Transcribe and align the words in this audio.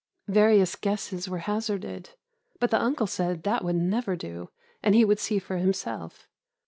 "Various 0.27 0.75
guesses 0.75 1.29
were 1.29 1.37
hazarded, 1.45 2.15
but 2.59 2.71
the 2.71 2.81
uncle 2.81 3.05
said 3.05 3.43
that 3.43 3.63
would 3.63 3.75
never 3.75 4.15
do, 4.15 4.49
and 4.81 4.95
he 4.95 5.05
would 5.05 5.19
see 5.19 5.37
for 5.37 5.57
himself. 5.57 6.27